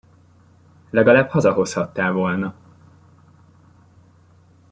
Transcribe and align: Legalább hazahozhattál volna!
Legalább 0.89 1.29
hazahozhattál 1.29 2.11
volna! 2.13 2.53